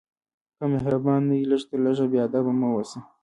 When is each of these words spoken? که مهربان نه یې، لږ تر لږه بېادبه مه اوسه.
که 0.57 0.63
مهربان 0.73 1.21
نه 1.29 1.35
یې، 1.39 1.49
لږ 1.51 1.61
تر 1.69 1.77
لږه 1.85 2.05
بېادبه 2.11 2.53
مه 2.59 2.67
اوسه. 2.73 2.99